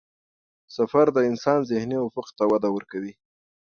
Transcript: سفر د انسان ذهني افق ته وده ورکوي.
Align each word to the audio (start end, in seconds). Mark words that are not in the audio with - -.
سفر 0.75 1.05
د 1.13 1.17
انسان 1.29 1.59
ذهني 1.71 1.97
افق 2.07 2.27
ته 2.37 2.43
وده 2.51 2.69
ورکوي. 2.75 3.13